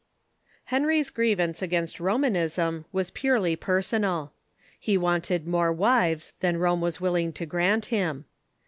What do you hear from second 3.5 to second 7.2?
personal. He wanted more wives than Rome was